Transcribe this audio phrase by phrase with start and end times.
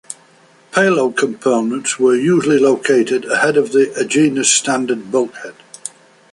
[0.71, 5.53] Payload components were usually located ahead of the Agena's standard bulkhead.